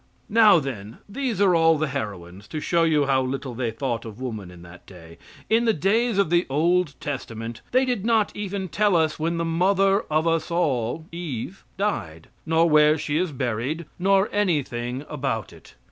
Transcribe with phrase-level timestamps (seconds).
[0.29, 4.19] Now, then, these are all the heroines, to show you how little they thought of
[4.19, 5.19] woman in that day.
[5.47, 9.45] In the days of the old testament they did not even tell us when the
[9.45, 15.75] mother of us all (Eve) died, nor where she is buried, nor anything about it.